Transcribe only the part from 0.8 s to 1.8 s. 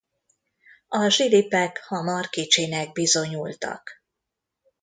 A zsilipek